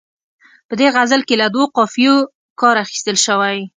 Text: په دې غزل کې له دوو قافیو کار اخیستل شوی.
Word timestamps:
په 0.67 0.73
دې 0.79 0.87
غزل 0.95 1.21
کې 1.27 1.35
له 1.41 1.47
دوو 1.53 1.65
قافیو 1.77 2.15
کار 2.61 2.75
اخیستل 2.83 3.17
شوی. 3.25 3.59